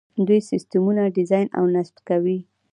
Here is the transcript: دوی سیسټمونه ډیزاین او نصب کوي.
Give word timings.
دوی 0.27 0.39
سیسټمونه 0.49 1.01
ډیزاین 1.15 1.47
او 1.57 1.63
نصب 1.73 1.95
کوي. 2.09 2.39